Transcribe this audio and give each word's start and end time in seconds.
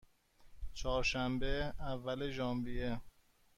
چهارشنبه، 0.73 1.73
اول 1.79 2.29
ژانویه 2.31 3.01